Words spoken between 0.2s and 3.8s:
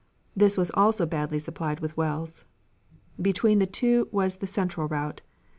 This was also badly supplied with wells. Between the